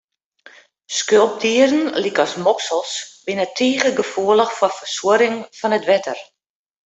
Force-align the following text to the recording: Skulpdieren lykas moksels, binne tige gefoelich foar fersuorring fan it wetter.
Skulpdieren 0.99 1.83
lykas 2.05 2.33
moksels, 2.47 2.93
binne 3.27 3.45
tige 3.59 3.91
gefoelich 3.99 4.53
foar 4.57 4.73
fersuorring 4.79 5.37
fan 5.59 5.77
it 5.77 5.85
wetter. 5.91 6.19